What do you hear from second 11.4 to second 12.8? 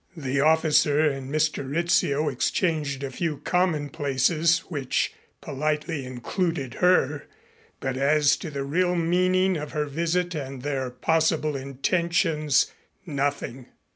intentions